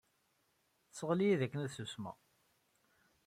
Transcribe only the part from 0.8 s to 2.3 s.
Tesɣel-iyi-d akken ad susmeɣ.